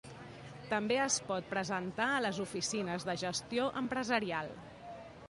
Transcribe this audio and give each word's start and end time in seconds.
També 0.69 0.95
es 1.01 1.17
pot 1.27 1.51
presentar 1.51 2.07
a 2.15 2.23
les 2.27 2.39
oficines 2.45 3.07
de 3.11 3.15
gestió 3.25 3.69
empresarial. 3.83 4.51